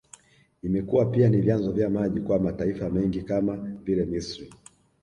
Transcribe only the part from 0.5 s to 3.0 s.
Imekuwa pia ni vyanzo vya maji kwa mataifa